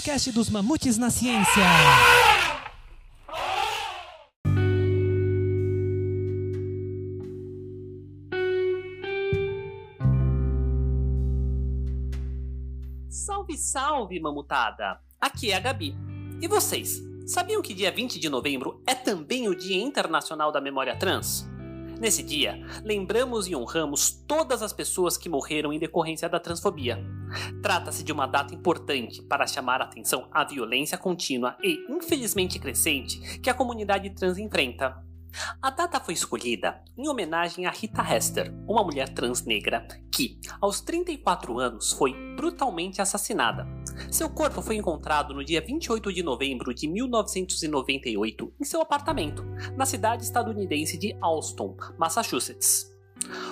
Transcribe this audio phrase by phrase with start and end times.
[0.00, 1.62] podcast dos Mamutes na Ciência.
[13.10, 14.98] Salve, salve, mamutada!
[15.20, 15.94] Aqui é a Gabi.
[16.40, 20.96] E vocês, sabiam que dia 20 de novembro é também o Dia Internacional da Memória
[20.96, 21.49] Trans?
[22.00, 26.98] Nesse dia, lembramos e honramos todas as pessoas que morreram em decorrência da transfobia.
[27.62, 33.38] Trata-se de uma data importante para chamar a atenção à violência contínua e, infelizmente crescente,
[33.40, 35.09] que a comunidade trans enfrenta.
[35.62, 40.80] A data foi escolhida em homenagem a Rita Hester, uma mulher trans negra que, aos
[40.80, 43.66] 34 anos, foi brutalmente assassinada.
[44.10, 49.44] Seu corpo foi encontrado no dia 28 de novembro de 1998 em seu apartamento,
[49.76, 52.90] na cidade estadunidense de Alston, Massachusetts.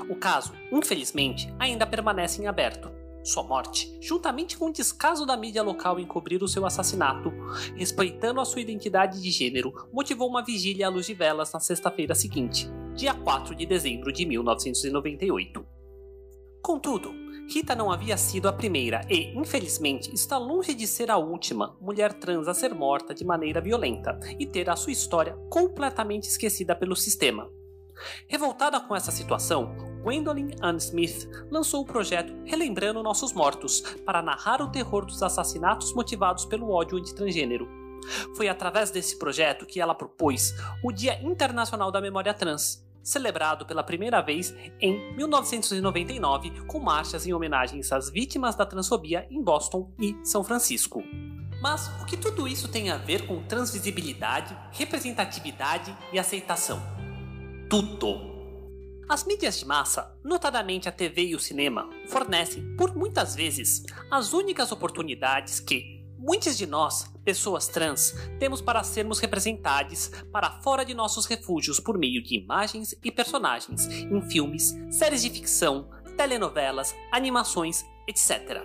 [0.09, 2.98] O caso, infelizmente, ainda permanece em aberto.
[3.23, 7.31] Sua morte, juntamente com o descaso da mídia local em cobrir o seu assassinato,
[7.75, 12.15] respeitando a sua identidade de gênero, motivou uma vigília à luz de velas na sexta-feira
[12.15, 15.67] seguinte, dia 4 de dezembro de 1998.
[16.63, 17.13] Contudo,
[17.49, 22.13] Rita não havia sido a primeira e, infelizmente, está longe de ser a última mulher
[22.13, 26.95] trans a ser morta de maneira violenta e ter a sua história completamente esquecida pelo
[26.95, 27.51] sistema.
[28.27, 34.63] Revoltada com essa situação, Gwendolyn Ann Smith lançou o projeto Relembrando Nossos Mortos para narrar
[34.63, 37.69] o terror dos assassinatos motivados pelo ódio anti-transgênero.
[38.37, 43.83] Foi através desse projeto que ela propôs o Dia Internacional da Memória Trans, celebrado pela
[43.83, 50.17] primeira vez em 1999 com marchas em homenagens às vítimas da transfobia em Boston e
[50.23, 51.03] São Francisco.
[51.61, 56.81] Mas o que tudo isso tem a ver com transvisibilidade, representatividade e aceitação?
[57.69, 58.38] Tudo!
[59.09, 64.35] As mídias de massa, notadamente a TV e o cinema, fornecem, por muitas vezes, as
[64.35, 70.93] únicas oportunidades que muitos de nós, pessoas trans, temos para sermos representados para fora de
[70.93, 77.87] nossos refúgios por meio de imagens e personagens em filmes, séries de ficção, telenovelas, animações,
[78.07, 78.63] etc.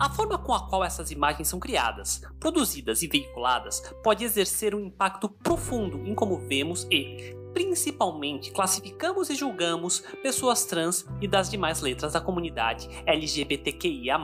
[0.00, 4.80] A forma com a qual essas imagens são criadas, produzidas e veiculadas pode exercer um
[4.80, 11.80] impacto profundo em como vemos e, principalmente classificamos e julgamos pessoas trans e das demais
[11.80, 14.18] letras da comunidade LGBTQIA.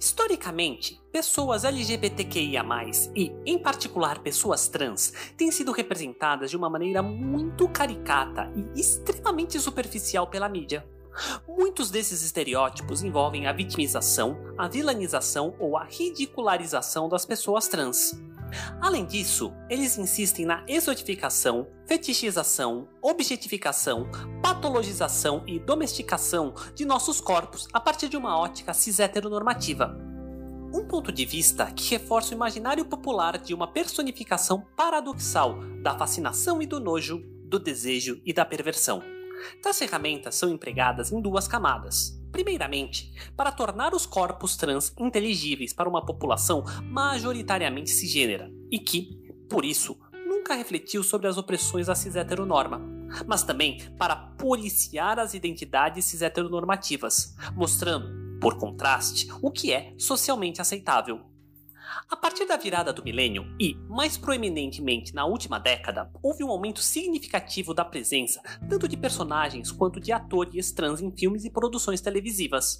[0.00, 2.64] Historicamente, pessoas LGBTQIA,
[3.16, 9.58] e, em particular, pessoas trans, têm sido representadas de uma maneira muito caricata e extremamente
[9.58, 10.86] superficial pela mídia.
[11.48, 18.16] Muitos desses estereótipos envolvem a vitimização, a vilanização ou a ridicularização das pessoas trans.
[18.80, 24.10] Além disso, eles insistem na exotificação, fetichização, objetificação,
[24.42, 29.96] patologização e domesticação de nossos corpos a partir de uma ótica cis heteronormativa.
[30.72, 36.60] Um ponto de vista que reforça o imaginário popular de uma personificação paradoxal da fascinação
[36.60, 39.02] e do nojo, do desejo e da perversão.
[39.62, 42.17] Tais ferramentas são empregadas em duas camadas.
[42.38, 49.64] Primeiramente, para tornar os corpos trans inteligíveis para uma população majoritariamente cisgênera e que, por
[49.64, 52.80] isso, nunca refletiu sobre as opressões da cis-heteronorma,
[53.26, 61.22] mas também para policiar as identidades cis-heteronormativas, mostrando, por contraste, o que é socialmente aceitável.
[62.06, 66.80] A partir da virada do milênio e, mais proeminentemente na última década, houve um aumento
[66.80, 72.78] significativo da presença tanto de personagens quanto de atores trans em filmes e produções televisivas.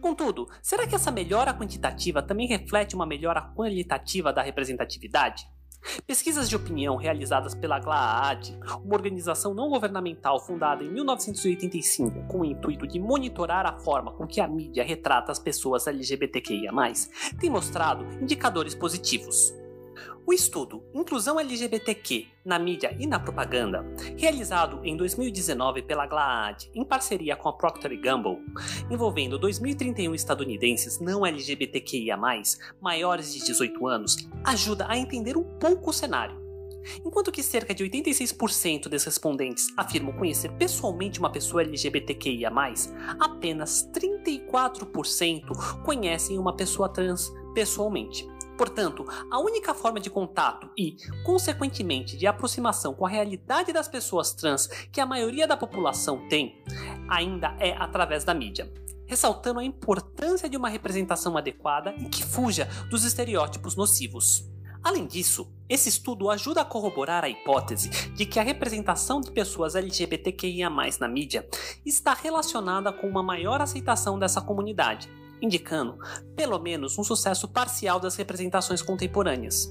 [0.00, 5.46] Contudo, será que essa melhora quantitativa também reflete uma melhora qualitativa da representatividade?
[6.06, 12.44] Pesquisas de opinião realizadas pela GLAAD, uma organização não governamental fundada em 1985 com o
[12.44, 16.72] intuito de monitorar a forma com que a mídia retrata as pessoas LGBTQIA,
[17.38, 19.61] têm mostrado indicadores positivos.
[20.24, 23.84] O estudo Inclusão LGBTQ na mídia e na propaganda,
[24.16, 28.38] realizado em 2019 pela GLAAD em parceria com a Procter Gamble,
[28.88, 32.16] envolvendo 2031 estadunidenses não LGBTQIA+,
[32.80, 36.40] maiores de 18 anos, ajuda a entender um pouco o cenário.
[37.04, 42.50] Enquanto que cerca de 86% dos respondentes afirmam conhecer pessoalmente uma pessoa LGBTQIA,
[43.18, 48.31] apenas 34% conhecem uma pessoa trans pessoalmente.
[48.56, 54.32] Portanto, a única forma de contato e, consequentemente, de aproximação com a realidade das pessoas
[54.32, 56.62] trans que a maioria da população tem,
[57.08, 58.72] ainda é através da mídia
[59.12, 64.50] ressaltando a importância de uma representação adequada e que fuja dos estereótipos nocivos.
[64.82, 69.76] Além disso, esse estudo ajuda a corroborar a hipótese de que a representação de pessoas
[69.76, 70.68] LGBTQIA
[70.98, 71.46] na mídia
[71.84, 75.08] está relacionada com uma maior aceitação dessa comunidade,
[75.42, 75.98] indicando
[76.36, 79.70] pelo menos um sucesso parcial das representações contemporâneas.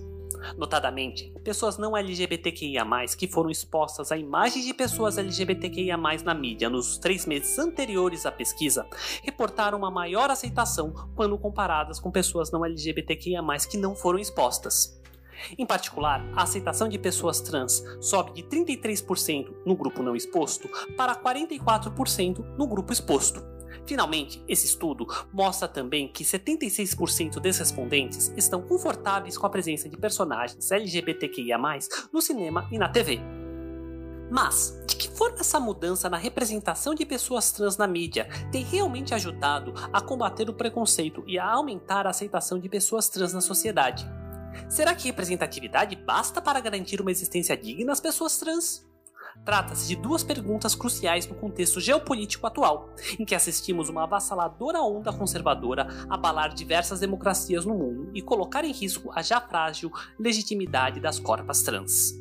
[0.58, 2.84] Notadamente, pessoas não LGBTQIA,
[3.18, 8.32] que foram expostas a imagens de pessoas LGBTQIA na mídia nos três meses anteriores à
[8.32, 8.88] pesquisa
[9.24, 15.00] reportaram uma maior aceitação quando comparadas com pessoas não LGBTQIA, que não foram expostas.
[15.58, 21.16] Em particular, a aceitação de pessoas trans sobe de 33% no grupo não exposto para
[21.16, 23.44] 44% no grupo exposto.
[23.86, 29.98] Finalmente, esse estudo mostra também que 76% dos respondentes estão confortáveis com a presença de
[29.98, 31.58] personagens LGBTQIA,
[32.12, 33.20] no cinema e na TV.
[34.32, 39.14] Mas, de que forma essa mudança na representação de pessoas trans na mídia tem realmente
[39.14, 44.10] ajudado a combater o preconceito e a aumentar a aceitação de pessoas trans na sociedade?
[44.70, 48.90] Será que representatividade basta para garantir uma existência digna às pessoas trans?
[49.46, 52.90] Trata-se de duas perguntas cruciais no contexto geopolítico atual,
[53.20, 58.72] em que assistimos uma avassaladora onda conservadora abalar diversas democracias no mundo e colocar em
[58.72, 62.14] risco a já frágil legitimidade das corpas trans.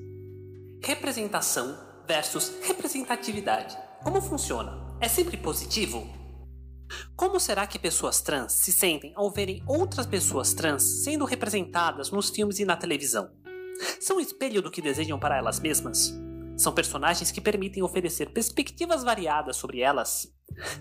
[0.82, 1.76] Representação
[2.06, 3.76] versus representatividade.
[4.02, 4.96] Como funciona?
[5.00, 6.06] É sempre positivo?
[7.14, 12.30] Como será que pessoas trans se sentem ao verem outras pessoas trans sendo representadas nos
[12.30, 13.30] filmes e na televisão?
[14.00, 16.12] São espelho do que desejam para elas mesmas?
[16.60, 20.30] São personagens que permitem oferecer perspectivas variadas sobre elas?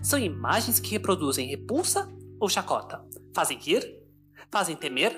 [0.02, 2.06] São imagens que reproduzem repulsa
[2.38, 3.02] ou chacota?
[3.34, 3.98] Fazem rir?
[4.52, 5.16] Fazem temer?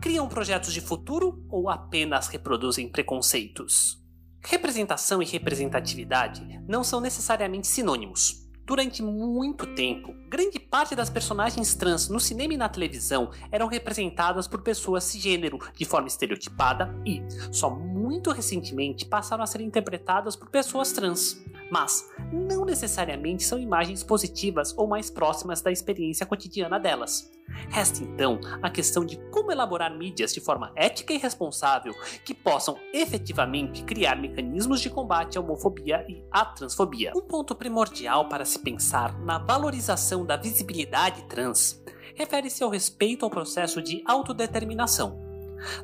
[0.00, 4.02] Criam projetos de futuro ou apenas reproduzem preconceitos?
[4.42, 8.47] Representação e representatividade não são necessariamente sinônimos.
[8.68, 14.46] Durante muito tempo, grande parte das personagens trans no cinema e na televisão eram representadas
[14.46, 20.50] por pessoas cisgênero de forma estereotipada e, só muito recentemente, passaram a ser interpretadas por
[20.50, 21.42] pessoas trans.
[21.70, 27.30] Mas não necessariamente são imagens positivas ou mais próximas da experiência cotidiana delas.
[27.70, 31.92] Resta então a questão de como elaborar mídias de forma ética e responsável
[32.24, 37.12] que possam efetivamente criar mecanismos de combate à homofobia e à transfobia.
[37.16, 41.82] Um ponto primordial para se pensar na valorização da visibilidade trans
[42.14, 45.27] refere-se ao respeito ao processo de autodeterminação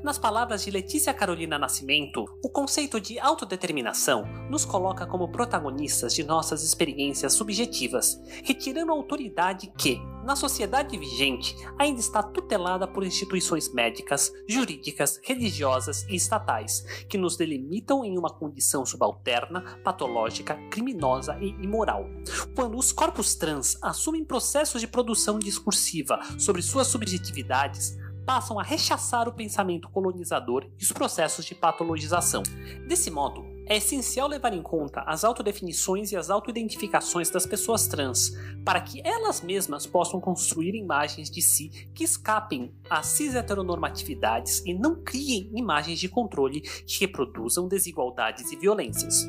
[0.03, 6.25] nas palavras de Letícia Carolina Nascimento, o conceito de autodeterminação nos coloca como protagonistas de
[6.25, 13.73] nossas experiências subjetivas, retirando a autoridade que, na sociedade vigente, ainda está tutelada por instituições
[13.73, 21.49] médicas, jurídicas, religiosas e estatais, que nos delimitam em uma condição subalterna, patológica, criminosa e
[21.63, 22.07] imoral.
[22.55, 29.29] Quando os corpos trans assumem processos de produção discursiva sobre suas subjetividades, passam a rechaçar
[29.29, 32.43] o pensamento colonizador e os processos de patologização.
[32.87, 38.33] Desse modo, é essencial levar em conta as autodefinições e as autoidentificações das pessoas trans,
[38.63, 45.03] para que elas mesmas possam construir imagens de si que escapem às cis-heteronormatividades e não
[45.03, 49.27] criem imagens de controle que reproduzam desigualdades e violências.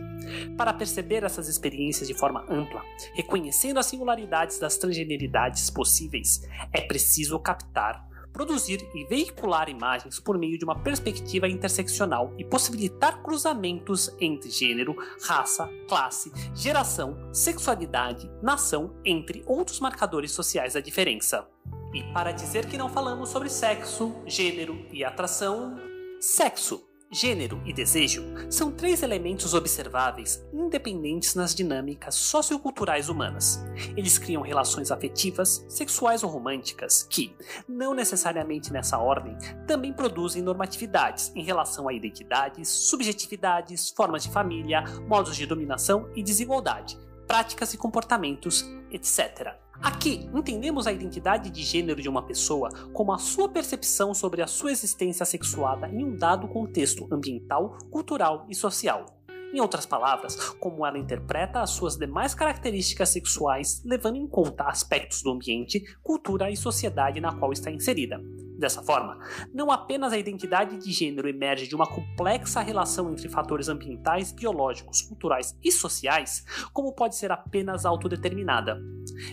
[0.58, 2.82] Para perceber essas experiências de forma ampla,
[3.14, 6.42] reconhecendo as singularidades das transgeneridades possíveis,
[6.74, 8.06] é preciso captar
[8.36, 14.94] produzir e veicular imagens por meio de uma perspectiva interseccional e possibilitar cruzamentos entre gênero,
[15.24, 21.48] raça, classe, geração, sexualidade, nação, entre outros marcadores sociais da diferença.
[21.94, 25.80] E para dizer que não falamos sobre sexo, gênero e atração,
[26.20, 33.64] sexo Gênero e desejo são três elementos observáveis independentes nas dinâmicas socioculturais humanas.
[33.96, 37.36] Eles criam relações afetivas, sexuais ou românticas que,
[37.70, 44.84] não necessariamente nessa ordem, também produzem normatividades em relação a identidades, subjetividades, formas de família,
[45.08, 46.98] modos de dominação e desigualdade,
[47.28, 49.65] práticas e comportamentos, etc.
[49.82, 54.48] Aqui, entendemos a identidade de gênero de uma pessoa como a sua percepção sobre a
[54.48, 59.06] sua existência sexuada em um dado contexto ambiental, cultural e social.
[59.54, 65.22] Em outras palavras, como ela interpreta as suas demais características sexuais, levando em conta aspectos
[65.22, 68.20] do ambiente, cultura e sociedade na qual está inserida.
[68.58, 69.20] Dessa forma,
[69.54, 75.02] não apenas a identidade de gênero emerge de uma complexa relação entre fatores ambientais, biológicos,
[75.02, 78.82] culturais e sociais, como pode ser apenas autodeterminada.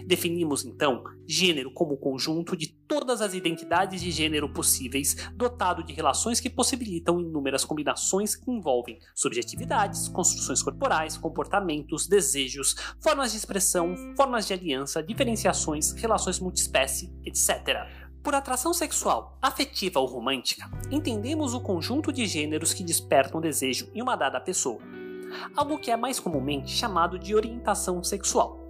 [0.07, 5.93] Definimos então gênero como o conjunto de todas as identidades de gênero possíveis, dotado de
[5.93, 13.95] relações que possibilitam inúmeras combinações que envolvem subjetividades, construções corporais, comportamentos, desejos, formas de expressão,
[14.17, 18.02] formas de aliança, diferenciações, relações multiespécie, etc.
[18.23, 24.01] Por atração sexual, afetiva ou romântica, entendemos o conjunto de gêneros que despertam desejo em
[24.01, 24.79] uma dada pessoa,
[25.57, 28.61] algo que é mais comumente chamado de orientação sexual.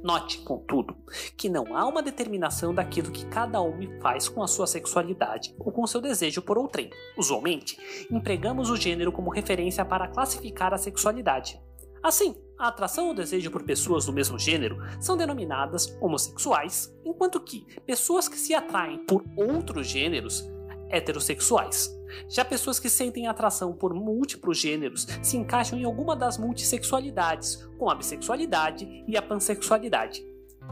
[0.00, 0.96] Note, contudo,
[1.36, 5.72] que não há uma determinação daquilo que cada homem faz com a sua sexualidade ou
[5.72, 6.88] com seu desejo por outrem.
[7.18, 7.76] Usualmente,
[8.10, 11.60] empregamos o gênero como referência para classificar a sexualidade.
[12.00, 17.66] Assim, a atração ou desejo por pessoas do mesmo gênero são denominadas homossexuais, enquanto que
[17.86, 20.46] pessoas que se atraem por outros gêneros
[20.90, 21.90] heterossexuais.
[22.28, 27.90] Já pessoas que sentem atração por múltiplos gêneros se encaixam em alguma das multissexualidades, como
[27.90, 30.22] a bissexualidade e a pansexualidade.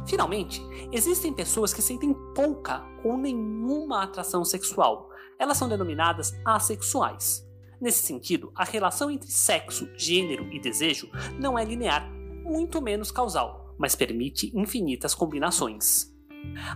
[0.07, 0.61] Finalmente,
[0.93, 5.09] existem pessoas que sentem pouca ou nenhuma atração sexual.
[5.39, 7.48] Elas são denominadas assexuais.
[7.81, 11.09] Nesse sentido, a relação entre sexo, gênero e desejo
[11.39, 12.11] não é linear,
[12.45, 16.13] muito menos causal, mas permite infinitas combinações.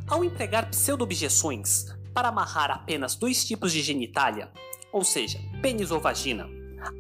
[0.07, 4.53] Ao empregar pseudo-objeções, para amarrar apenas dois tipos de genitália,
[4.93, 6.49] ou seja, pênis ou vagina,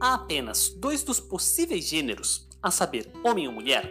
[0.01, 3.89] há apenas dois dos possíveis gêneros, a saber, homem ou mulher,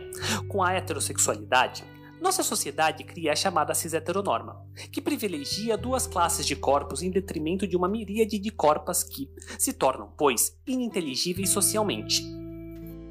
[0.47, 1.83] com a heterossexualidade,
[2.21, 7.75] nossa sociedade cria a chamada cis-heteronorma, que privilegia duas classes de corpos em detrimento de
[7.75, 12.23] uma miríade de corpas que se tornam, pois, ininteligíveis socialmente.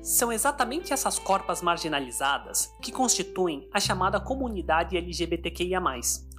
[0.00, 5.80] São exatamente essas corpas marginalizadas que constituem a chamada comunidade LGBTQIA,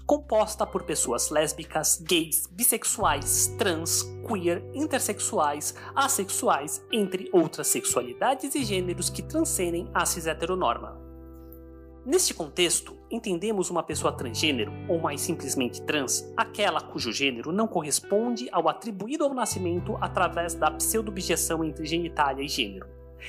[0.05, 9.09] composta por pessoas lésbicas, gays, bissexuais, trans, queer, intersexuais, assexuais, entre outras sexualidades e gêneros
[9.09, 11.00] que transcendem a cis-heteronorma.
[12.03, 18.49] Neste contexto, entendemos uma pessoa transgênero, ou mais simplesmente trans, aquela cujo gênero não corresponde
[18.51, 22.87] ao atribuído ao nascimento através da pseudo-objeção entre genitália e gênero.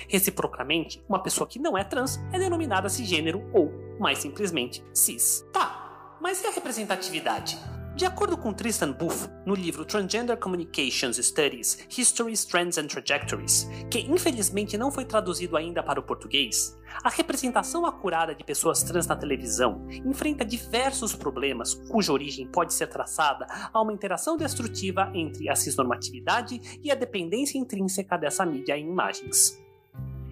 [0.08, 5.46] Reciprocamente, uma pessoa que não é trans é denominada cisgênero ou, mais simplesmente, cis.
[5.52, 7.58] Tá, mas e a representatividade?
[7.94, 14.00] De acordo com Tristan Buff, no livro Transgender Communications Studies, Histories, Trends and Trajectories, que
[14.00, 19.14] infelizmente não foi traduzido ainda para o português, a representação acurada de pessoas trans na
[19.14, 25.54] televisão enfrenta diversos problemas cuja origem pode ser traçada a uma interação destrutiva entre a
[25.54, 29.62] cisnormatividade e a dependência intrínseca dessa mídia em imagens.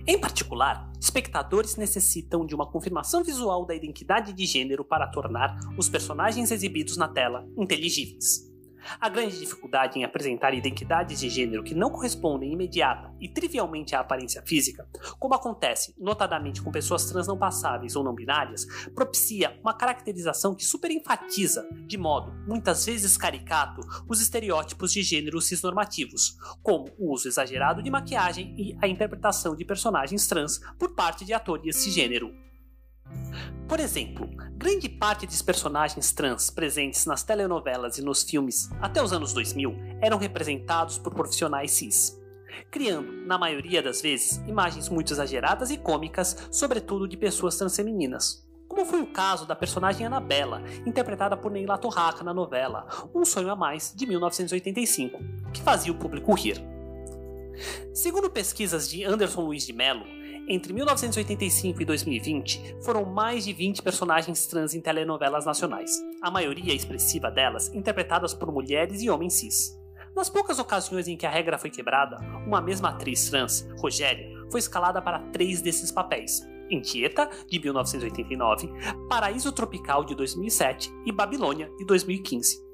[0.07, 5.89] Em particular, espectadores necessitam de uma confirmação visual da identidade de gênero para tornar os
[5.89, 8.50] personagens exibidos na tela inteligíveis.
[9.01, 14.01] A grande dificuldade em apresentar identidades de gênero que não correspondem imediata e trivialmente à
[14.01, 14.87] aparência física,
[15.19, 20.65] como acontece notadamente com pessoas trans não passáveis ou não binárias, propicia uma caracterização que
[20.65, 27.83] superenfatiza, de modo muitas vezes caricato, os estereótipos de gênero cisnormativos, como o uso exagerado
[27.83, 32.50] de maquiagem e a interpretação de personagens trans por parte de atores cisgênero.
[33.69, 39.13] Por exemplo, grande parte dos personagens trans presentes nas telenovelas e nos filmes até os
[39.13, 42.21] anos 2000 eram representados por profissionais cis,
[42.71, 48.45] criando, na maioria das vezes, imagens muito exageradas e cômicas, sobretudo de pessoas transfemininas.
[48.69, 53.51] Como foi o caso da personagem Annabella, interpretada por Neila Torraca na novela Um Sonho
[53.51, 55.19] a Mais, de 1985,
[55.53, 56.61] que fazia o público rir.
[57.93, 60.05] Segundo pesquisas de Anderson Luiz de Mello,
[60.51, 66.75] entre 1985 e 2020, foram mais de 20 personagens trans em telenovelas nacionais, a maioria
[66.75, 69.79] expressiva delas interpretadas por mulheres e homens cis.
[70.15, 74.59] Nas poucas ocasiões em que a regra foi quebrada, uma mesma atriz trans, Rogéria, foi
[74.59, 78.73] escalada para três desses papéis: em Tieta, de 1989,
[79.09, 82.70] Paraíso Tropical, de 2007 e Babilônia, de 2015.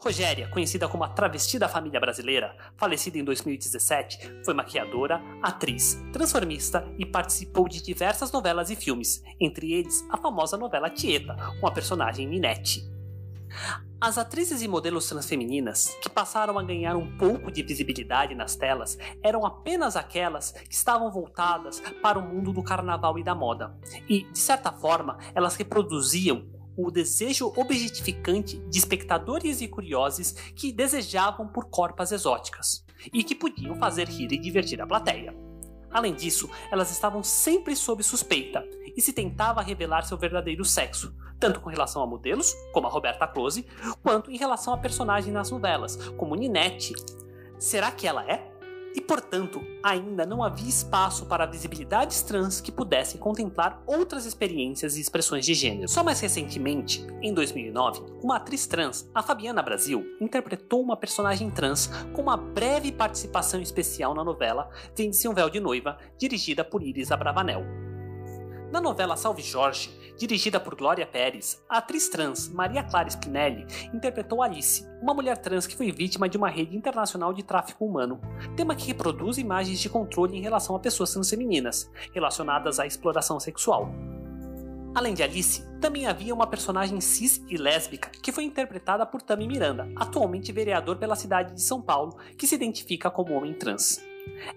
[0.00, 6.86] Rogéria, conhecida como a travesti da família brasileira, falecida em 2017, foi maquiadora, atriz, transformista
[6.98, 11.72] e participou de diversas novelas e filmes, entre eles a famosa novela Tieta, com a
[11.72, 12.90] personagem Ninette.
[14.00, 18.98] As atrizes e modelos transfemininas que passaram a ganhar um pouco de visibilidade nas telas
[19.22, 23.76] eram apenas aquelas que estavam voltadas para o mundo do carnaval e da moda,
[24.08, 31.48] e, de certa forma, elas reproduziam o desejo objetificante de espectadores e curiosos que desejavam
[31.48, 35.34] por corpas exóticas e que podiam fazer rir e divertir a plateia.
[35.90, 41.60] Além disso, elas estavam sempre sob suspeita e se tentava revelar seu verdadeiro sexo, tanto
[41.60, 43.66] com relação a modelos, como a Roberta Close,
[44.02, 46.94] quanto em relação a personagens nas novelas, como Ninette.
[47.58, 48.51] Será que ela é?
[48.94, 55.00] E, portanto, ainda não havia espaço para visibilidades trans que pudessem contemplar outras experiências e
[55.00, 55.88] expressões de gênero.
[55.88, 61.88] Só mais recentemente, em 2009, uma atriz trans, a Fabiana Brasil, interpretou uma personagem trans
[62.12, 67.10] com uma breve participação especial na novela Vende-se um Véu de Noiva, dirigida por Iris
[67.10, 67.64] Abravanel.
[68.70, 69.90] Na novela Salve Jorge,
[70.26, 75.66] dirigida por Glória Pérez, a atriz trans Maria Clara Spinelli interpretou Alice, uma mulher trans
[75.66, 78.20] que foi vítima de uma rede internacional de tráfico humano,
[78.56, 83.92] tema que reproduz imagens de controle em relação a pessoas transfemininas, relacionadas à exploração sexual.
[84.94, 89.48] Além de Alice, também havia uma personagem cis e lésbica que foi interpretada por Tami
[89.48, 94.00] Miranda, atualmente vereador pela cidade de São Paulo, que se identifica como homem trans.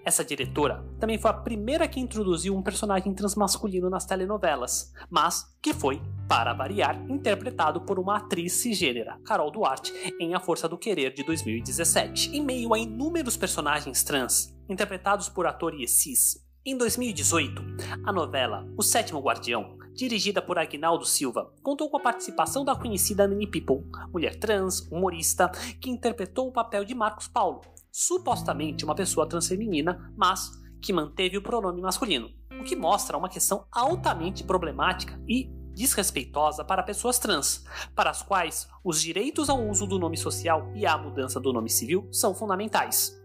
[0.04, 5.72] Essa diretora também foi a primeira que introduziu um personagem transmasculino nas telenovelas, mas que
[5.72, 11.12] foi, para variar, interpretado por uma atriz cisgênera, Carol Duarte, em A Força do Querer
[11.12, 12.36] de 2017.
[12.36, 17.62] Em meio a inúmeros personagens trans, interpretados por atores cis, em 2018,
[18.04, 23.24] a novela O Sétimo Guardião, dirigida por Agnaldo Silva, contou com a participação da conhecida
[23.24, 25.48] Nini People, mulher trans, humorista,
[25.80, 27.60] que interpretou o papel de Marcos Paulo,
[27.96, 30.50] supostamente uma pessoa transfeminina, mas
[30.82, 32.28] que manteve o pronome masculino,
[32.60, 38.68] o que mostra uma questão altamente problemática e desrespeitosa para pessoas trans, para as quais
[38.84, 43.18] os direitos ao uso do nome social e à mudança do nome civil são fundamentais.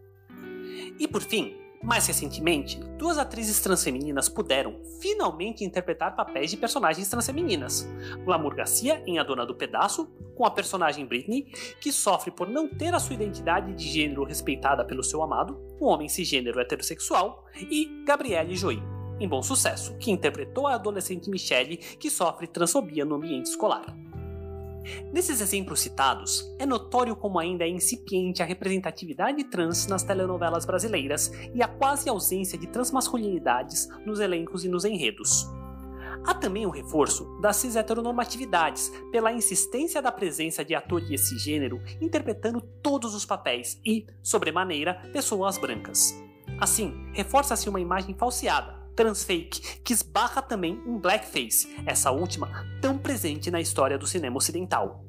[0.97, 7.87] E por fim, mais recentemente, duas atrizes transfemininas puderam finalmente interpretar papéis de personagens transfemininas.
[8.23, 11.45] Glamour Garcia em A Dona do Pedaço, com a personagem Britney,
[11.79, 15.85] que sofre por não ter a sua identidade de gênero respeitada pelo seu amado, um
[15.85, 18.81] homem cisgênero heterossexual, e Gabrielle Joy,
[19.19, 23.85] em Bom Sucesso, que interpretou a adolescente Michelle, que sofre transfobia no ambiente escolar.
[25.11, 31.31] Nesses exemplos citados, é notório como ainda é incipiente a representatividade trans nas telenovelas brasileiras
[31.53, 35.47] e a quase ausência de transmasculinidades nos elencos e nos enredos.
[36.23, 43.15] Há também o reforço das cis-heteronormatividades pela insistência da presença de atores cisgênero interpretando todos
[43.15, 46.13] os papéis e, sobremaneira, pessoas brancas.
[46.59, 53.49] Assim, reforça-se uma imagem falseada, transfake, que esbarra também em blackface, essa última tão presente
[53.51, 55.05] na história do cinema ocidental.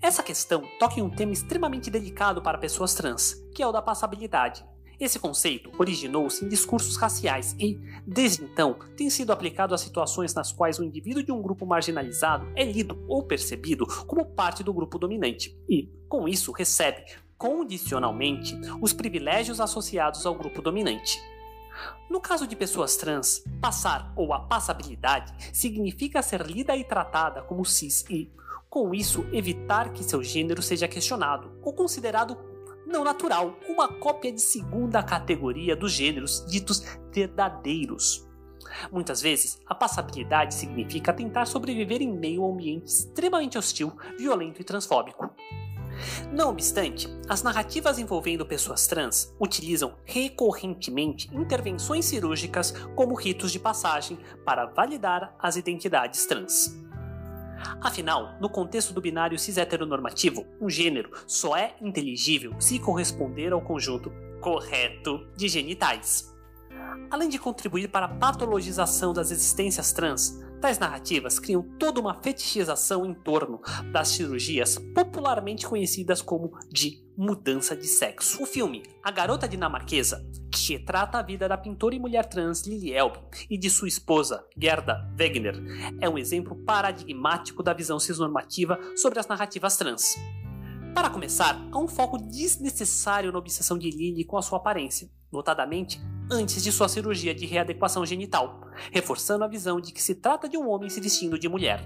[0.00, 3.82] Essa questão toca em um tema extremamente delicado para pessoas trans, que é o da
[3.82, 4.64] passabilidade.
[5.00, 10.52] Esse conceito originou-se em discursos raciais e, desde então, tem sido aplicado a situações nas
[10.52, 14.98] quais o indivíduo de um grupo marginalizado é lido ou percebido como parte do grupo
[14.98, 17.02] dominante e, com isso, recebe,
[17.38, 21.18] condicionalmente, os privilégios associados ao grupo dominante.
[22.08, 27.64] No caso de pessoas trans, passar ou a passabilidade significa ser lida e tratada como
[27.64, 28.30] cis e,
[28.68, 32.36] com isso, evitar que seu gênero seja questionado ou considerado
[32.86, 38.28] não natural, uma cópia de segunda categoria dos gêneros ditos verdadeiros.
[38.90, 44.60] Muitas vezes, a passabilidade significa tentar sobreviver em meio a um ambiente extremamente hostil, violento
[44.60, 45.30] e transfóbico.
[46.32, 54.18] Não obstante, as narrativas envolvendo pessoas trans utilizam recorrentemente intervenções cirúrgicas como ritos de passagem
[54.44, 56.76] para validar as identidades trans.
[57.80, 64.10] Afinal, no contexto do binário cis-heteronormativo, um gênero só é inteligível se corresponder ao conjunto
[64.40, 66.34] correto de genitais.
[67.10, 73.06] Além de contribuir para a patologização das existências trans, Tais narrativas criam toda uma fetichização
[73.06, 78.42] em torno das cirurgias popularmente conhecidas como de mudança de sexo.
[78.42, 82.92] O filme A Garota Dinamarquesa, que retrata a vida da pintora e mulher trans Lili
[82.92, 83.18] Elbe
[83.48, 85.56] e de sua esposa Gerda Wegener,
[85.98, 90.14] é um exemplo paradigmático da visão cisnormativa sobre as narrativas trans.
[90.94, 95.98] Para começar, há um foco desnecessário na obsessão de Lily com a sua aparência, notadamente
[96.30, 98.60] antes de sua cirurgia de readequação genital,
[98.92, 101.84] reforçando a visão de que se trata de um homem se vestindo de mulher.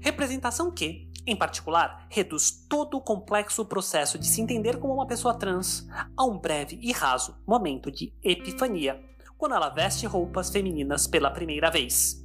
[0.00, 5.34] Representação que, em particular, reduz todo o complexo processo de se entender como uma pessoa
[5.34, 9.02] trans a um breve e raso momento de epifania,
[9.36, 12.22] quando ela veste roupas femininas pela primeira vez.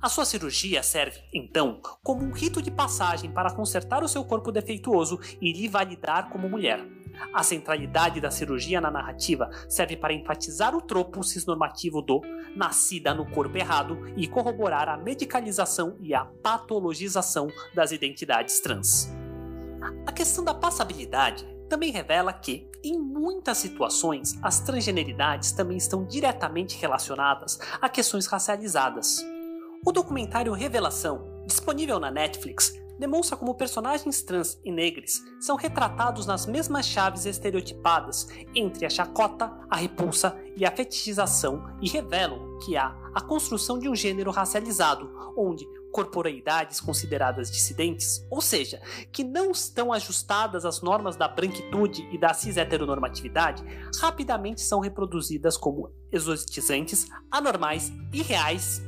[0.00, 4.50] A sua cirurgia serve, então, como um rito de passagem para consertar o seu corpo
[4.50, 6.95] defeituoso e lhe validar como mulher,
[7.32, 12.20] a centralidade da cirurgia na narrativa serve para enfatizar o tropo cisnormativo do
[12.54, 19.10] nascida no corpo errado e corroborar a medicalização e a patologização das identidades trans.
[20.06, 26.78] A questão da passabilidade também revela que, em muitas situações, as transgeneridades também estão diretamente
[26.78, 29.24] relacionadas a questões racializadas.
[29.84, 36.46] O documentário Revelação, disponível na Netflix, demonstra como personagens trans e negros são retratados nas
[36.46, 42.96] mesmas chaves estereotipadas entre a chacota, a repulsa e a fetichização e revelam que há
[43.14, 49.94] a construção de um gênero racializado, onde corporeidades consideradas dissidentes, ou seja, que não estão
[49.94, 53.64] ajustadas às normas da branquitude e da cis-heteronormatividade,
[53.98, 58.82] rapidamente são reproduzidas como exotizantes, anormais, irreais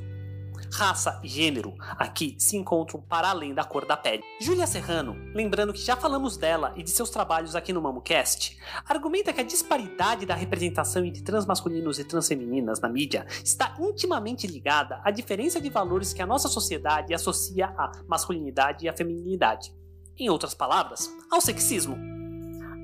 [0.72, 4.22] raça e gênero aqui se encontram para além da cor da pele.
[4.40, 9.32] Júlia Serrano, lembrando que já falamos dela e de seus trabalhos aqui no MamoCast, argumenta
[9.32, 15.10] que a disparidade da representação entre transmasculinos e transfemininas na mídia está intimamente ligada à
[15.10, 19.72] diferença de valores que a nossa sociedade associa à masculinidade e à feminilidade.
[20.18, 22.17] Em outras palavras, ao sexismo.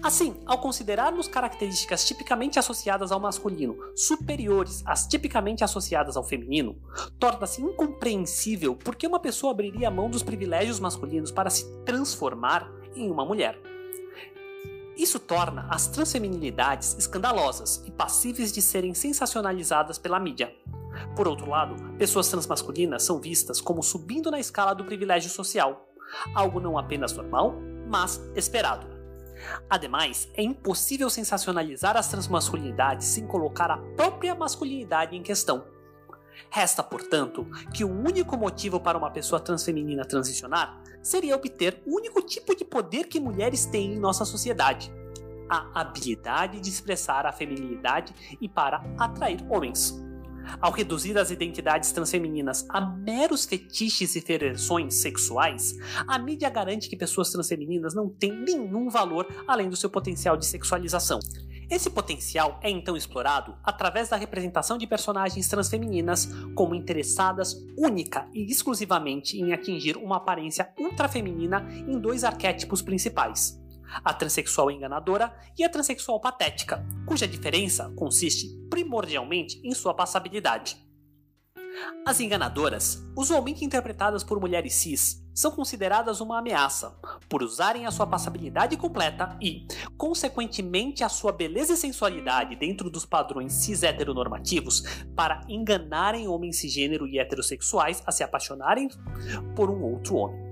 [0.04, 6.76] Assim, ao considerarmos características tipicamente associadas ao masculino superiores às tipicamente associadas ao feminino,
[7.18, 13.10] torna-se incompreensível por que uma pessoa abriria mão dos privilégios masculinos para se transformar em
[13.10, 13.58] uma mulher.
[14.94, 20.54] Isso torna as transfeminilidades escandalosas e passíveis de serem sensacionalizadas pela mídia.
[21.16, 25.88] Por outro lado, pessoas transmasculinas são vistas como subindo na escala do privilégio social,
[26.34, 27.54] algo não apenas normal,
[27.88, 28.93] mas esperado.
[29.68, 35.64] Ademais, é impossível sensacionalizar as transmasculinidades sem colocar a própria masculinidade em questão.
[36.50, 42.22] Resta, portanto, que o único motivo para uma pessoa transfeminina transicionar seria obter o único
[42.22, 44.92] tipo de poder que mulheres têm em nossa sociedade:
[45.48, 49.94] a habilidade de expressar a feminilidade e para atrair homens.
[50.60, 55.74] Ao reduzir as identidades transfemininas a meros fetiches e ferversões sexuais,
[56.06, 60.46] a mídia garante que pessoas transfemininas não têm nenhum valor além do seu potencial de
[60.46, 61.18] sexualização.
[61.70, 68.50] Esse potencial é então explorado através da representação de personagens transfemininas como interessadas única e
[68.50, 73.58] exclusivamente em atingir uma aparência ultrafeminina em dois arquétipos principais:
[74.04, 80.82] a transexual enganadora e a transexual patética, cuja diferença consiste primordialmente em sua passabilidade.
[82.06, 86.96] As enganadoras, usualmente interpretadas por mulheres cis, são consideradas uma ameaça
[87.28, 93.04] por usarem a sua passabilidade completa e, consequentemente, a sua beleza e sensualidade dentro dos
[93.04, 94.82] padrões cis heteronormativos
[95.16, 98.88] para enganarem homens cisgênero e heterossexuais a se apaixonarem
[99.56, 100.43] por um outro homem.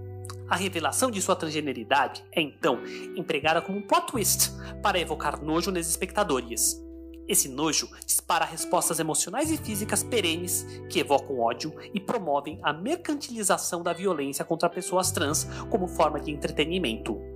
[0.52, 2.82] A revelação de sua transgeneridade é então
[3.16, 4.50] empregada como um plot twist
[4.82, 6.78] para evocar nojo nos espectadores.
[7.26, 13.82] Esse nojo dispara respostas emocionais e físicas perenes que evocam ódio e promovem a mercantilização
[13.82, 17.31] da violência contra pessoas trans como forma de entretenimento.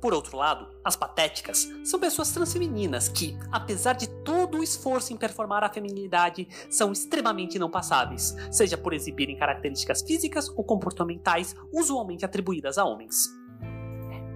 [0.00, 5.16] Por outro lado, as patéticas são pessoas transfemininas que, apesar de todo o esforço em
[5.16, 12.24] performar a feminilidade, são extremamente não passáveis, seja por exibirem características físicas ou comportamentais usualmente
[12.24, 13.28] atribuídas a homens.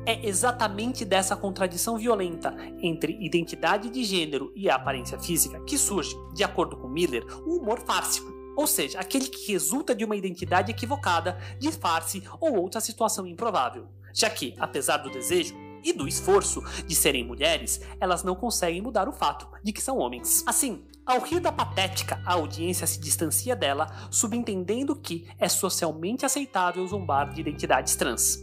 [0.07, 6.45] É exatamente dessa contradição violenta entre identidade de gênero e aparência física que surge, de
[6.45, 11.39] acordo com Miller, o humor fársico, ou seja, aquele que resulta de uma identidade equivocada,
[11.59, 16.95] de farce ou outra situação improvável já que, apesar do desejo e do esforço de
[16.95, 20.43] serem mulheres, elas não conseguem mudar o fato de que são homens.
[20.47, 26.87] Assim, ao rir da patética, a audiência se distancia dela, subentendendo que é socialmente aceitável
[26.87, 28.43] zombar de identidades trans.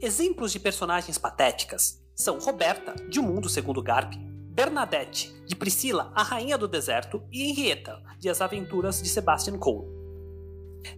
[0.00, 4.14] Exemplos de personagens patéticas são Roberta, de O Mundo Segundo Garp,
[4.54, 10.01] Bernadette, de Priscila, a Rainha do Deserto, e Henrietta, de As Aventuras de Sebastian Cole.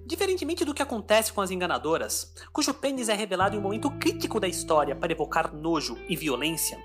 [0.07, 4.41] Diferentemente do que acontece com as enganadoras, cujo pênis é revelado em um momento crítico
[4.41, 6.79] da história para evocar nojo e violência,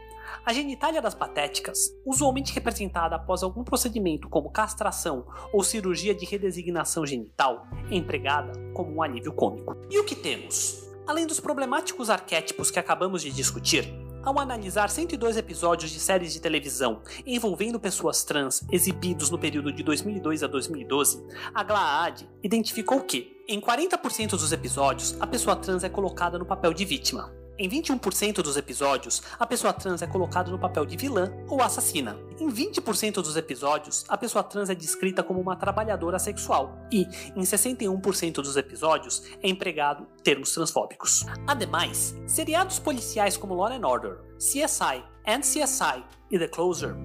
[0.45, 7.05] a genitália das patéticas, usualmente representada após algum procedimento como castração ou cirurgia de redesignação
[7.05, 9.75] genital, é empregada como um alívio cômico.
[9.89, 10.87] E o que temos?
[11.07, 13.91] Além dos problemáticos arquétipos que acabamos de discutir,
[14.23, 19.83] ao analisar 102 episódios de séries de televisão envolvendo pessoas trans exibidos no período de
[19.83, 25.89] 2002 a 2012, a GLAAD identificou que, em 40% dos episódios, a pessoa trans é
[25.89, 27.38] colocada no papel de vítima.
[27.59, 32.17] Em 21% dos episódios, a pessoa trans é colocada no papel de vilã ou assassina.
[32.39, 36.79] Em 20% dos episódios, a pessoa trans é descrita como uma trabalhadora sexual.
[36.89, 37.01] E,
[37.35, 41.25] em 61% dos episódios, é empregado termos transfóbicos.
[41.45, 46.95] Ademais, seriados policiais como Law and Order, CSI and CSI e The Closer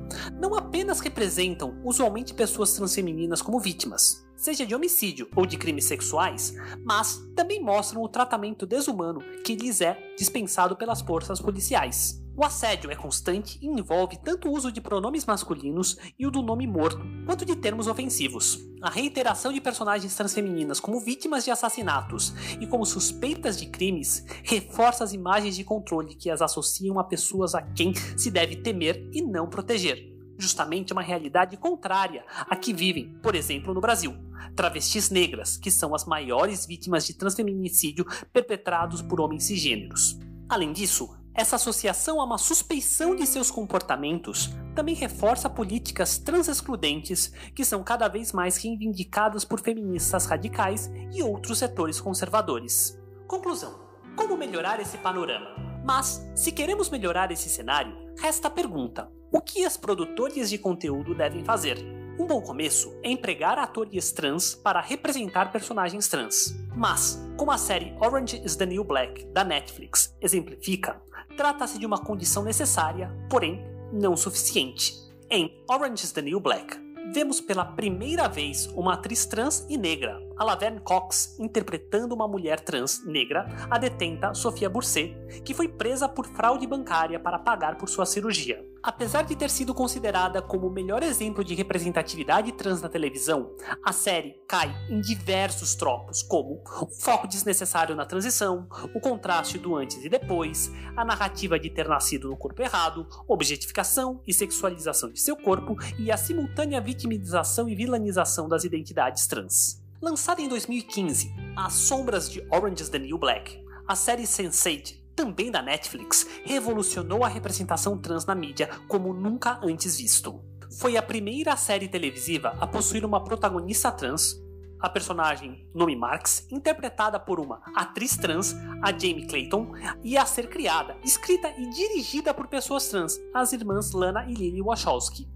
[0.40, 6.54] não apenas representam usualmente pessoas transfemininas como vítimas, seja de homicídio ou de crimes sexuais,
[6.84, 12.23] mas também mostram o tratamento desumano que lhes é dispensado pelas forças policiais.
[12.36, 16.42] O assédio é constante e envolve tanto o uso de pronomes masculinos e o do
[16.42, 18.58] nome morto, quanto de termos ofensivos.
[18.82, 25.04] A reiteração de personagens transfemininas como vítimas de assassinatos e como suspeitas de crimes reforça
[25.04, 29.22] as imagens de controle que as associam a pessoas a quem se deve temer e
[29.22, 34.12] não proteger justamente uma realidade contrária à que vivem, por exemplo, no Brasil.
[34.56, 40.18] Travestis negras, que são as maiores vítimas de transfeminicídio perpetrados por homens cisgêneros.
[40.48, 47.64] Além disso, essa associação a uma suspeição de seus comportamentos também reforça políticas trans-excludentes que
[47.64, 52.96] são cada vez mais reivindicadas por feministas radicais e outros setores conservadores.
[53.26, 53.80] Conclusão:
[54.14, 55.56] como melhorar esse panorama?
[55.84, 61.14] Mas, se queremos melhorar esse cenário, resta a pergunta: o que as produtoras de conteúdo
[61.14, 61.78] devem fazer?
[62.16, 66.54] Um bom começo é empregar atores trans para representar personagens trans.
[66.76, 71.02] Mas, como a série Orange is the New Black da Netflix exemplifica,
[71.36, 74.94] trata-se de uma condição necessária, porém não suficiente.
[75.30, 76.76] Em Orange is the New Black,
[77.12, 82.60] vemos pela primeira vez uma atriz trans e negra, a Laverne Cox, interpretando uma mulher
[82.60, 87.88] trans negra, a detenta Sofia Burset, que foi presa por fraude bancária para pagar por
[87.88, 88.64] sua cirurgia.
[88.84, 93.94] Apesar de ter sido considerada como o melhor exemplo de representatividade trans na televisão, a
[93.94, 100.04] série cai em diversos tropos, como o foco desnecessário na transição, o contraste do antes
[100.04, 105.34] e depois, a narrativa de ter nascido no corpo errado, objetificação e sexualização de seu
[105.34, 109.82] corpo e a simultânea vitimização e vilanização das identidades trans.
[109.98, 115.50] Lançada em 2015, As Sombras de Orange is the New Black, a série Sense8 também
[115.50, 120.42] da Netflix, revolucionou a representação trans na mídia como nunca antes visto.
[120.78, 124.34] Foi a primeira série televisiva a possuir uma protagonista trans,
[124.80, 129.72] a personagem Nomi Marx, interpretada por uma atriz trans, a Jamie Clayton,
[130.02, 134.60] e a ser criada, escrita e dirigida por pessoas trans, as irmãs Lana e Lily
[134.60, 135.33] Wachowski.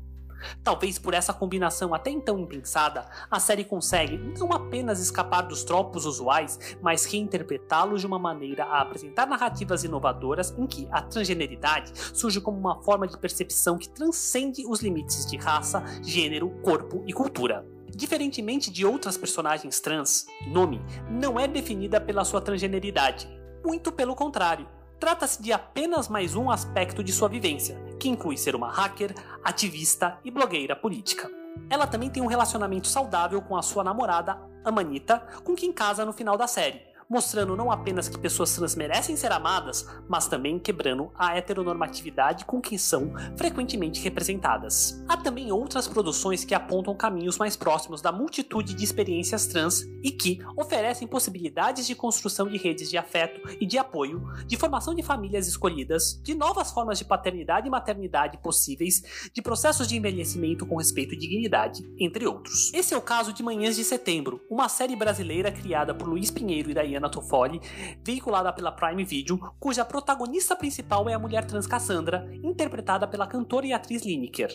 [0.63, 6.07] Talvez por essa combinação até então impensada, a série consegue não apenas escapar dos tropos
[6.07, 12.41] usuais, mas reinterpretá-los de uma maneira a apresentar narrativas inovadoras em que a transgeneridade surge
[12.41, 17.67] como uma forma de percepção que transcende os limites de raça, gênero, corpo e cultura.
[17.95, 23.29] Diferentemente de outras personagens trans, Nomi não é definida pela sua transgeneridade.
[23.65, 24.69] Muito pelo contrário,
[25.01, 30.19] trata-se de apenas mais um aspecto de sua vivência, que inclui ser uma hacker, ativista
[30.25, 31.31] e blogueira política.
[31.69, 36.13] Ela também tem um relacionamento saudável com a sua namorada, Amanita, com quem casa no
[36.13, 41.11] final da série, mostrando não apenas que pessoas trans merecem ser amadas, mas também quebrando
[41.15, 45.03] a heteronormatividade com que são frequentemente representadas.
[45.09, 50.11] Há também outras produções que apontam caminhos mais próximos da multitude de experiências trans e
[50.11, 55.03] que oferecem possibilidades de construção de redes de afeto e de apoio, de formação de
[55.03, 60.77] famílias escolhidas, de novas formas de paternidade e maternidade possíveis, de processos de envelhecimento com
[60.77, 62.73] respeito e dignidade, entre outros.
[62.75, 66.71] Esse é o caso de Manhãs de Setembro, uma série brasileira criada por Luiz Pinheiro
[66.71, 67.61] e Dayana Mariana Toffoli,
[68.05, 73.67] veiculada pela Prime Video, cuja protagonista principal é a mulher trans Cassandra, interpretada pela cantora
[73.67, 74.51] e atriz Lineker.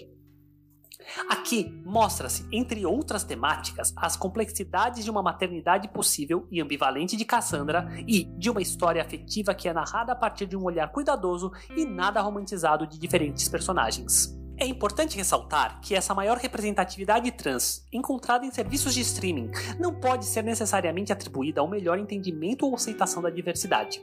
[1.30, 7.90] Aqui mostra-se, entre outras temáticas, as complexidades de uma maternidade possível e ambivalente de Cassandra
[8.08, 11.86] e de uma história afetiva que é narrada a partir de um olhar cuidadoso e
[11.86, 14.43] nada romantizado de diferentes personagens.
[14.58, 20.26] É importante ressaltar que essa maior representatividade trans, encontrada em serviços de streaming, não pode
[20.26, 24.02] ser necessariamente atribuída ao melhor entendimento ou aceitação da diversidade.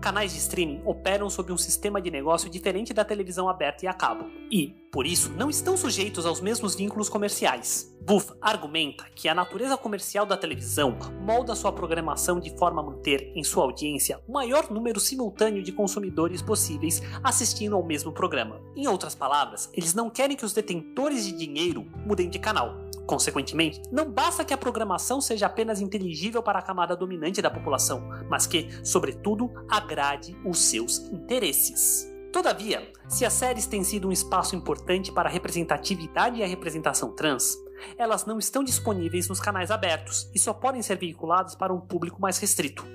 [0.00, 3.92] Canais de streaming operam sob um sistema de negócio diferente da televisão aberta e a
[3.92, 7.94] cabo, e, por isso, não estão sujeitos aos mesmos vínculos comerciais.
[8.00, 13.30] Buff argumenta que a natureza comercial da televisão molda sua programação de forma a manter
[13.36, 18.60] em sua audiência o maior número simultâneo de consumidores possíveis assistindo ao mesmo programa.
[18.74, 22.89] Em outras palavras, eles não querem que os detentores de dinheiro mudem de canal.
[23.10, 28.08] Consequentemente, não basta que a programação seja apenas inteligível para a camada dominante da população,
[28.28, 32.08] mas que, sobretudo, agrade os seus interesses.
[32.32, 37.10] Todavia, se as séries têm sido um espaço importante para a representatividade e a representação
[37.10, 37.56] trans,
[37.98, 42.22] elas não estão disponíveis nos canais abertos e só podem ser veiculadas para um público
[42.22, 42.86] mais restrito.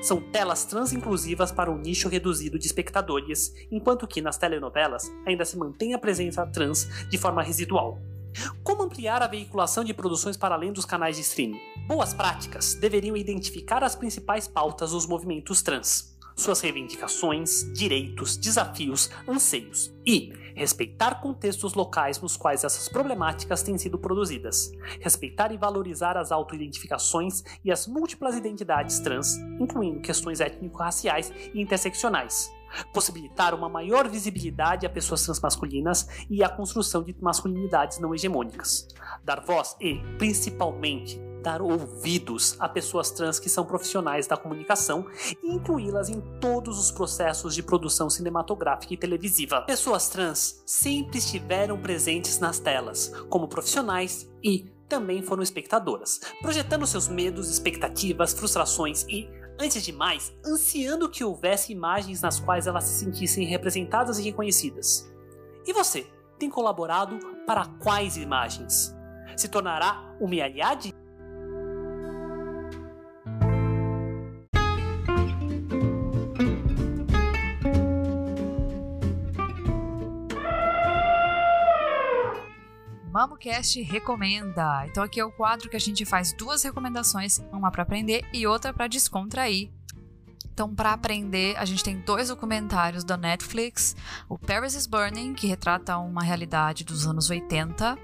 [0.00, 5.58] São telas trans-inclusivas para um nicho reduzido de espectadores, enquanto que nas telenovelas ainda se
[5.58, 7.98] mantém a presença trans de forma residual.
[8.62, 11.60] Como ampliar a veiculação de produções para além dos canais de streaming?
[11.86, 19.92] Boas práticas deveriam identificar as principais pautas dos movimentos trans, suas reivindicações, direitos, desafios, anseios.
[20.06, 26.32] E respeitar contextos locais nos quais essas problemáticas têm sido produzidas, respeitar e valorizar as
[26.32, 32.50] autoidentificações e as múltiplas identidades trans, incluindo questões étnico-raciais e interseccionais,
[32.92, 38.88] possibilitar uma maior visibilidade a pessoas transmasculinas e a construção de masculinidades não hegemônicas,
[39.24, 45.06] dar voz e, principalmente, dar ouvidos a pessoas trans que são profissionais da comunicação
[45.42, 49.62] e incluí-las em todos os processos de produção cinematográfica e televisiva.
[49.62, 57.08] Pessoas trans sempre estiveram presentes nas telas, como profissionais e também foram espectadoras, projetando seus
[57.08, 63.04] medos, expectativas, frustrações e antes de mais, ansiando que houvesse imagens nas quais elas se
[63.04, 65.10] sentissem representadas e reconhecidas.
[65.66, 66.06] E você?
[66.38, 68.94] tem colaborado para quais imagens?
[69.36, 70.94] Se tornará uma Iliade?
[83.38, 84.84] MamoCast recomenda.
[84.86, 88.46] Então aqui é o quadro que a gente faz duas recomendações, uma para aprender e
[88.46, 89.70] outra para descontrair.
[90.52, 93.94] Então, para aprender, a gente tem dois documentários da Netflix:
[94.28, 97.96] o Paris is Burning, que retrata uma realidade dos anos 80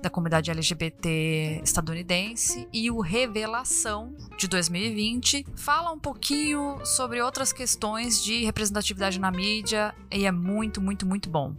[0.00, 8.24] da comunidade LGBT estadunidense, e o Revelação, de 2020, fala um pouquinho sobre outras questões
[8.24, 11.54] de representatividade na mídia e é muito, muito, muito bom.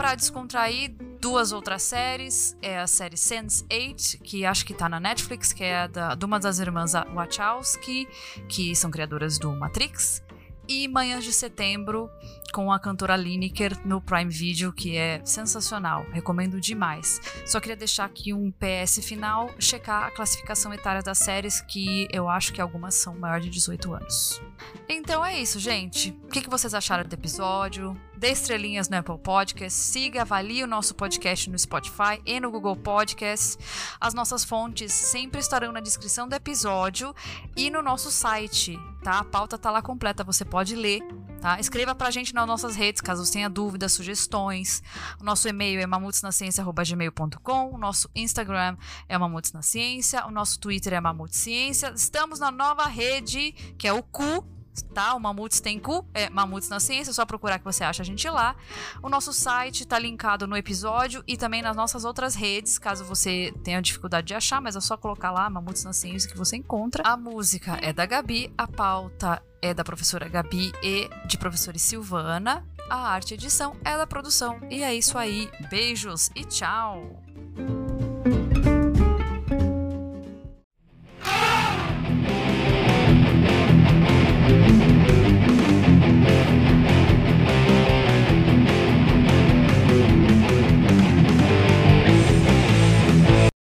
[0.00, 2.56] Para descontrair, duas outras séries.
[2.62, 6.40] É a série Sense8, que acho que tá na Netflix, que é da, de uma
[6.40, 8.08] das irmãs Wachowski,
[8.48, 10.22] que são criadoras do Matrix.
[10.70, 12.08] E Manhãs de Setembro,
[12.52, 16.06] com a cantora Lineker no Prime Video, que é sensacional.
[16.12, 17.20] Recomendo demais.
[17.44, 22.28] Só queria deixar aqui um PS final, checar a classificação etária das séries, que eu
[22.28, 24.40] acho que algumas são maior de 18 anos.
[24.88, 26.16] Então é isso, gente.
[26.22, 28.00] O que vocês acharam do episódio?
[28.16, 32.76] Dê estrelinhas no Apple Podcast, siga, avalie o nosso podcast no Spotify e no Google
[32.76, 33.58] Podcast.
[34.00, 37.12] As nossas fontes sempre estarão na descrição do episódio
[37.56, 39.18] e no nosso site, tá?
[39.18, 41.00] A pauta tá lá completa, você pode ler,
[41.40, 41.58] tá?
[41.58, 44.82] Escreva pra gente nas nossas redes, caso você tenha dúvidas, sugestões.
[45.20, 48.76] O nosso e-mail é mamutsnaciencia.gmail.com, o nosso Instagram
[49.08, 51.92] é mamutsnaciencia, o nosso Twitter é mamutciência.
[51.94, 54.44] Estamos na nova rede, que é o Cu,
[54.82, 55.14] tá?
[55.14, 58.04] O Mamutes tem cu, é Mamutes na Ciência, é só procurar que você acha a
[58.04, 58.56] gente lá.
[59.02, 63.52] O nosso site tá linkado no episódio e também nas nossas outras redes, caso você
[63.62, 67.02] tenha dificuldade de achar, mas é só colocar lá Mamutes na Ciência que você encontra.
[67.06, 72.66] A música é da Gabi, a pauta é da professora Gabi e de professora Silvana.
[72.88, 74.58] A arte edição é da produção.
[74.68, 75.48] E é isso aí.
[75.70, 77.22] Beijos e tchau!